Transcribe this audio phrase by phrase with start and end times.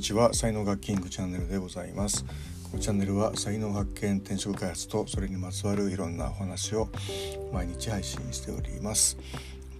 [0.00, 0.32] にちは。
[0.32, 2.24] 才能学キングチャンネルでございます。
[2.70, 6.88] このチャンネルは才能発見転職開発とそれにまつわるいろんなお話を
[7.52, 9.18] 毎日配信しております。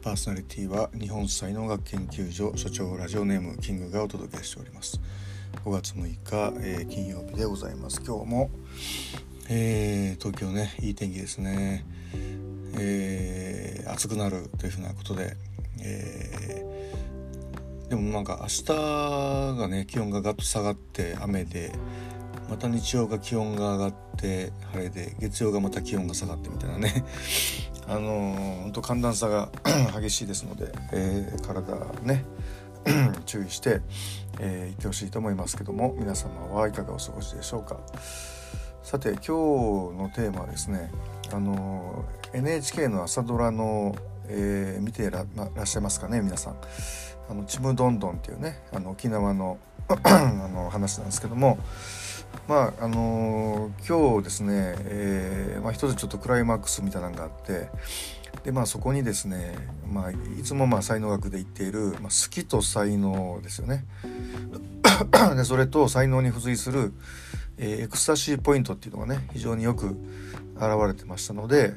[0.03, 5.00] パーソナリティは日本才能学研究所所長ラジオネームキングがお届けしております。
[5.64, 6.18] 5月6日、
[6.61, 8.02] えー、金曜日でございます。
[8.07, 8.50] 今日も、
[9.48, 11.87] えー、東京ねいい天気ですね、
[12.79, 15.34] えー、暑くなるというふうなことで、
[15.82, 16.79] え
[17.90, 18.64] でもなんか明日
[19.58, 21.72] がね気温がガッと下がって雨で
[22.48, 27.04] また日曜が気温が上がって晴れで月曜がまた気温が下がってみたいなね
[27.89, 29.50] あのー、ほんと寒暖差が
[30.00, 32.25] 激しいですので、えー、体ね
[33.27, 33.81] 注意して、
[34.39, 37.77] えー、いってほしいと思いますけども皆様はいかがお過ごしでしょうか
[38.84, 39.31] さて今日
[39.98, 40.92] のテーマはですね
[41.33, 43.97] あの NHK の朝ドラの、
[44.28, 46.56] えー、見てらっしゃいますかね皆さん。
[47.31, 51.59] あのちむどんどんっていうねあの沖縄の あの話なんですけども
[52.47, 57.69] まああの、今日ですね、えーまあ、一つちょっとクライマックスみたいなのがあって
[58.45, 59.55] でまあそこにですね、
[59.89, 63.84] まあ、いつもまあ才能学で言っている、まあ、好きと才能ですよね。
[65.37, 66.92] でそれと才能に付随する、
[67.59, 69.87] えー、エクスタシーポイントっていうのがね非常によく
[70.56, 71.75] 現れてましたので、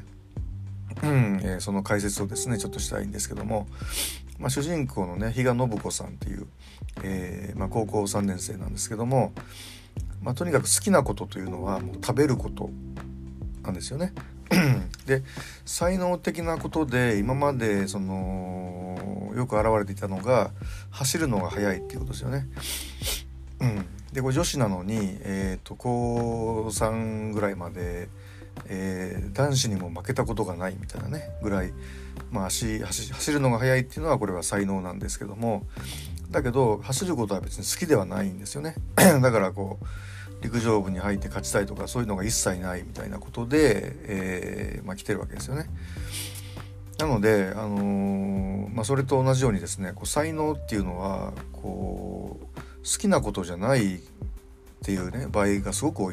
[1.04, 3.68] うんえー、その解説をですねちょっとしたいんですけども
[4.40, 6.48] まあ、主人公のね比嘉信子さんっていう、
[7.04, 9.34] えー、まあ、高校3年生なんですけども、
[10.22, 12.70] まあ、とにかく好きなことというのはもう食べること
[13.64, 14.14] なんですよね。
[15.08, 15.24] で
[15.66, 20.52] 才能的なことで今までそのよく現れていたのが
[20.92, 22.48] 走るのが速いっていうことですよね。
[23.62, 28.10] うん、でこれ女子なのに、えーと、と高3ぐらいまで、
[28.68, 31.74] えー、男子にも負けたことがないみたいなねぐらい
[32.32, 35.66] まあ足走るのが速いっていうのはこれは才能なんですけども
[36.32, 39.86] だけど走ることは別に好きではないんですよね だからこう
[40.44, 45.70] 陸上部に入って勝ちたいとかそういうのが一切ないみたいなことで、えー、まあ、来てるわけですよね。
[47.00, 54.00] なので、あのー、まあ、それと同じようにですねこう才能っていうのはこう好きなことじゃないっ
[54.84, 56.12] ていうね場合がすごく多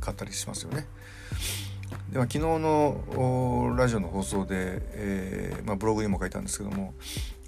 [0.00, 0.86] かったりしますよね。
[2.10, 6.94] では昨日のラジオの放送で、えー、まあ、ブログにも書いたんですけども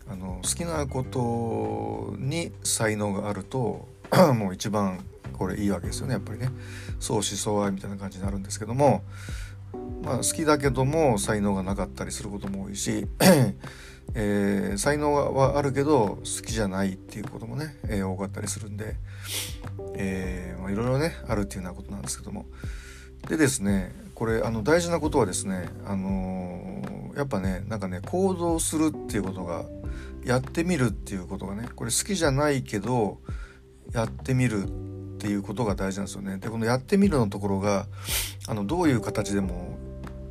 [0.09, 3.89] あの好きなことに才能があると
[4.35, 6.51] もう一番これいいわけですよねやっぱりね。
[6.99, 9.03] 相思相愛みたいな感じになるんですけども、
[10.03, 13.07] まあ、好きだけども才能がなかったりすることも多いし、
[14.15, 18.97] えー、才能はあるけど好きじゃないっていうこともね、えー、多かったりするんで、
[19.95, 22.47] えーまあ、いろいろねあるっていうようなことなんですけども。
[23.29, 29.65] でですねこれあの大事なことはですねあのー、やっぱねなんかね行動するっていうことが
[30.25, 33.19] やってみるっていうことがねこれ好きじゃないけど
[33.93, 34.71] やってみるっ
[35.19, 36.39] ていうことが大事なんですよね。
[36.39, 37.87] でこのやってみるのところが
[38.47, 39.79] あのどういう形でも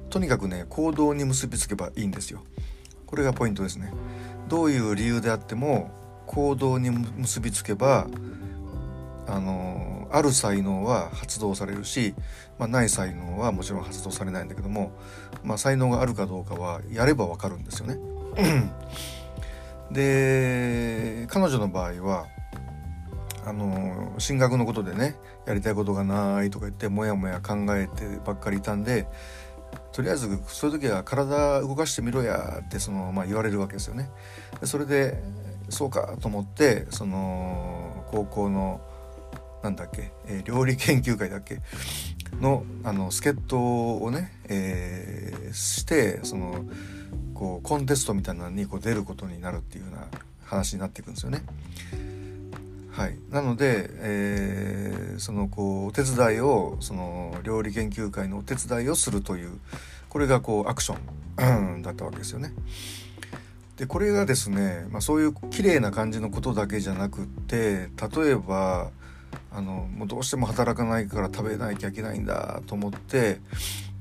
[0.09, 2.43] とにかくね行動に結びつけばいいんですよ。
[3.05, 3.91] これがポイントですね。
[4.47, 5.91] どういう理由であっても
[6.25, 8.07] 行動に結びつけば
[9.31, 12.15] あのある才能は発動されるし、
[12.57, 14.91] まあ、ない才能はもちろん発動されないんだけども、
[15.43, 17.99] まあ、才能があるかどうかはやればわかるんですよね。
[19.91, 22.27] で彼女の場合は
[23.45, 25.15] あの進学のことでね
[25.47, 29.07] やりたいことがないとか言ってモヤモヤ考えてばっかりいたんで
[29.91, 34.09] とりあえずそういう時は体動かしてみろやってその、まあ、言われるわけですよね。
[34.59, 35.21] でそれで
[35.69, 38.81] そうかと思ってその高校の
[39.63, 41.61] なんだっけ、えー、料理研究会だっけ？
[42.39, 46.63] のあの助っ人をね、えー、してその
[47.33, 50.07] こうコンテストみたいなのにこう出ることになるっていうような
[50.45, 51.43] 話になっていくんですよね。
[52.91, 59.57] はい、なので、えー、そのこうお手伝いをその料理研究会のお手伝いをするという
[60.09, 60.97] これがこうアクショ
[61.77, 62.51] ン だったわけですよね。
[63.77, 68.91] でこれがですね、まあ、そういう綺麗な感じのことだけじゃなくって例えば
[69.51, 73.39] あのもうどうしても働かないから食べなきゃいけないんだと思って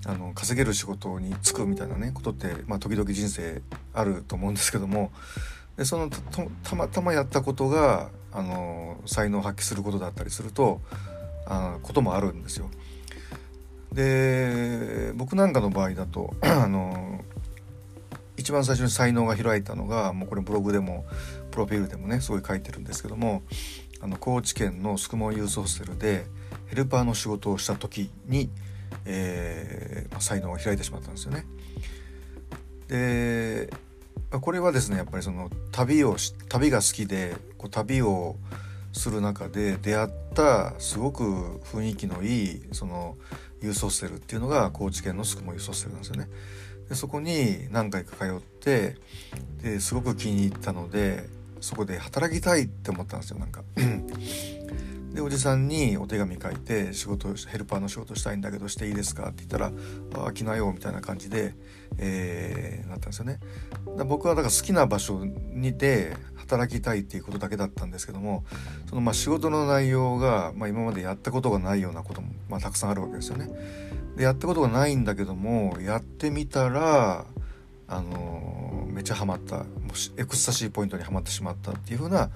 [0.06, 5.10] あの稼げる仕事に就くみたいなねことって、まあ、時々人生あると思うんですけども
[5.76, 6.10] でその
[6.62, 10.80] たまたまやったことがあの才能を発揮することだったりすると
[11.46, 12.70] あこともあるんですよ。
[13.92, 17.25] で僕なんかの場合だと あの
[18.36, 21.06] 一番最初に才能が開いたのがもうこれブログでも
[21.50, 23.42] プロフィールでもねすごい書いてるんですけども
[24.00, 26.26] あの高知県のスクモユースホステルで
[26.66, 28.50] ヘルパーの仕事をした時に、
[29.04, 31.46] えーまあ、才能が開いてしまったんですよね。
[32.88, 33.70] で
[34.30, 36.16] これはですねやっぱりその旅を
[36.48, 38.36] 旅が好きでこう旅を
[38.92, 41.22] する中で出会ったすごく
[41.64, 43.16] 雰囲気のいいその
[43.62, 46.28] ユースホステルっていうのが高知県のスクモユースホステルなんですよね。
[46.88, 48.96] でそこに何回か通って
[49.62, 51.28] ですごく気に入ったので
[51.60, 53.62] そこで働きたいって思ったんですよなんか。
[55.14, 59.72] でおじさんにお手紙書いて仕事ヘルパーの仕事したいんだけどしていいですかって言ったら
[60.14, 61.55] 「ああ来なよ」みたいな感じで、
[61.96, 63.40] えー、なったんですよね。
[63.96, 68.44] だ僕はだから好きな場所にて働きたいっていうことだけだったんですけども
[68.88, 73.49] そのまあ仕事の内容が、まあ、今までやったことがないようなことも、まあ、たくさんあるわけですよね。
[74.16, 77.25] でやったことがないんだけどもやってみたら
[77.88, 82.31] あのー、めっちゃハマったもしエクスタシーポイントにはまってしまったっていうふうな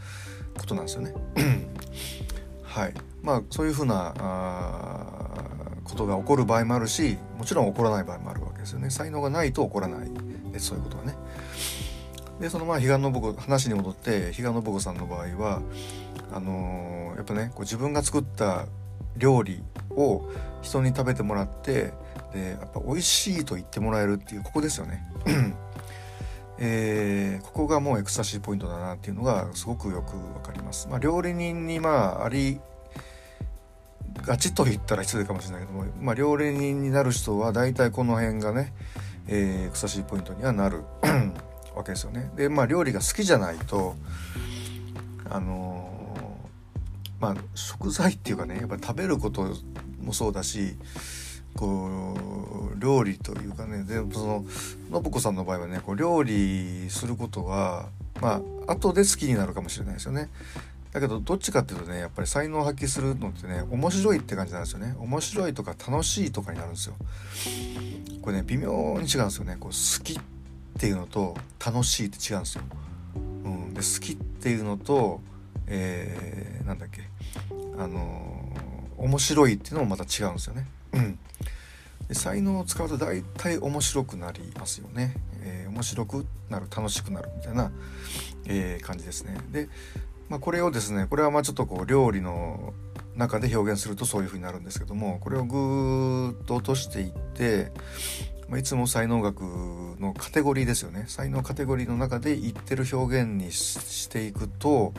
[0.58, 1.14] ことなんですよね。
[2.62, 5.22] はいまあ、そういうふうなあ
[5.84, 10.10] ことが起こる場合もあるしもちろん起こらない場合もあるわけですよね才能がないと起こらない
[10.52, 11.14] でそういうことはね。
[12.40, 15.62] でそのまあ彼岸信子話に戻って彼岸信子さんの場合は
[16.32, 18.66] あのー、やっぱねこう自分が作った
[19.16, 19.62] 料理
[19.96, 20.28] を
[20.62, 21.92] 人に食べてもらって
[22.32, 25.04] でやっぱ美味しいと言ってもらえるっていうここですよね。
[26.58, 30.88] えー、ここがもうエクスタシーポイントだなっていうのがすごくよくわかります。
[30.88, 32.60] まあ、料理人にまああり
[34.22, 38.72] がちと言ったら失礼かもしれないけども、まあ、料理人になる人は大体この辺がね、
[39.26, 40.82] えー、エクスタシーポイントにはなる
[41.74, 42.30] わけですよね。
[42.36, 43.96] でまあ料理が好きじゃないと
[45.28, 49.48] あのー、まあ食材っていうかねやっぱり食べること
[50.02, 50.74] もそうだし
[51.54, 52.16] こ
[52.76, 54.44] う料理というかねでその
[54.90, 57.88] 信子さんの場合はねこう料理することは
[58.20, 60.28] まあ後で好きになるかもしれないですよね。
[60.92, 64.94] だけどどっちかっていうとねやっぱり才能を発揮するのってね面白いって感じなんですよね。
[64.98, 66.96] 面白いとか楽しいとかになるんですよ。
[68.20, 68.70] これね微妙
[69.00, 69.56] に違うんですよね。
[69.58, 70.20] こう好きっ
[70.78, 72.64] ていうのと楽しいって違うんですよ、
[73.44, 75.20] うん、で好きっていうのと
[75.66, 77.02] えー、なんだっけ。
[77.78, 78.51] あのー、
[78.96, 80.66] 面白いっていうのもまた違うんですよね。
[80.92, 81.18] うん。
[82.08, 87.70] で才能を使うと大体面白くなりますよね、えー、面白くなる楽しくなるみたいな、
[88.46, 89.36] えー、感じですね。
[89.50, 89.68] で、
[90.28, 92.74] まあ、これをですねこれはまあちょっとこう料理の
[93.16, 97.72] 中で表現するとそういう風になるんですけどもこれをぐーっと落としていって、
[98.48, 99.42] まあ、いつも才能学
[100.00, 101.04] のカテゴリーですよね。
[101.08, 104.92] 才能カテゴリーの中で言ってる表現にしていくと、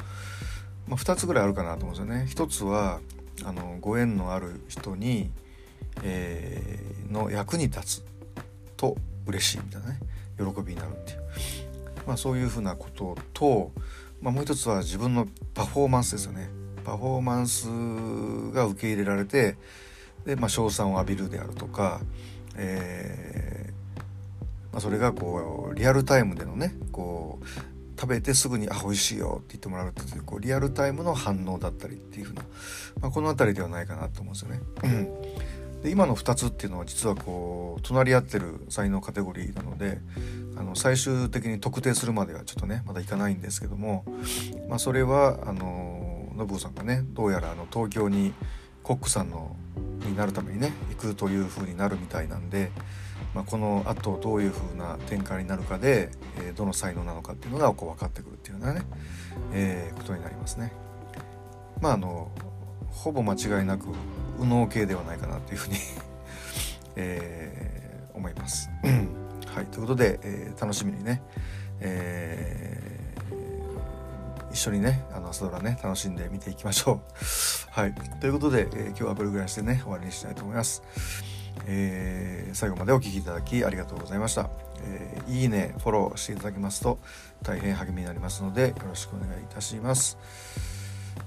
[0.87, 2.25] まあ、2つぐらいあるかなと思うんですよね。
[2.27, 2.99] 一つは
[3.43, 5.31] あのご縁のある人に
[6.01, 8.05] えー、の役に立つ
[8.75, 8.97] と
[9.27, 9.99] 嬉しいみたいなね。
[10.37, 11.19] 喜びになるっていう、
[12.07, 13.71] まあ、そういうふうなことと、
[14.19, 16.49] まあ、もう一つは自分のパフォーマンスですよね。
[16.83, 17.67] パフォーマンス
[18.53, 19.55] が受け入れられて
[20.25, 22.01] で、まあ、称賛を浴びるであるとか、
[22.57, 24.01] えー
[24.73, 27.45] まあ、それがこうリアルタイムでのねこう
[28.03, 32.41] 食べてすぐに「あ美味しいよ」って言ってもらうっていうこうリアルタイムの反応だったりっていうふうな、
[33.01, 34.59] まあ、この辺りではないかなと思うんですよね。
[35.83, 39.99] で今の2つっていうのは実はこう隣り合ってる才能カテゴリーなので
[40.57, 44.03] あの最終的に特定するまではちょっとねまだいかないんですけども、
[44.67, 48.33] まあ、それはあの信子さんがねどうやらあの東京に
[48.81, 49.55] コックさんの
[50.05, 52.69] になるためにね行くという風になるみたいなんで、
[53.33, 58.81] まあ、このあとどういう風な展開になるかで、えー、どの才能なのかっていうのがこう分かってくるっていうようなね、
[59.53, 60.71] えー、ことになりますね。
[61.81, 62.31] まああの
[62.89, 63.87] ほぼ間違いなく
[64.37, 65.77] 右脳系ではないかなというふうに
[66.95, 68.69] えー、思います。
[69.47, 71.21] はい、ということで、えー、楽しみにね、
[71.79, 77.71] えー、一緒にねあの朝ドラね楽しんで見ていきましょう。
[77.71, 80.83] はい、ということで、え、今日はこれぐらいしてね終わりにしたいと思います。
[81.65, 84.49] えー、最後までお聴きいただきありがとうございました、
[84.83, 86.99] えー、いいねフォローしていただきますと
[87.41, 90.17] 大変励みになりますのでよろしくお願いいたします。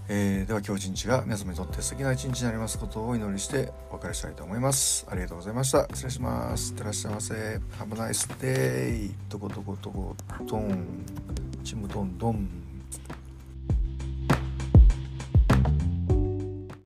[0.08, 5.06] えー、では今日一日が皆様にとって素敵な一日になりますことをお祈りしてお別れしたいと思います。
[5.10, 5.86] ありがとうございました。
[5.92, 6.70] 失礼します。
[6.70, 7.34] いってらっしゃいませ。
[7.34, 9.12] Have a nice day.
[9.28, 10.16] どこどこどこ、
[10.46, 10.86] ドン。
[11.64, 12.65] チムドンドン。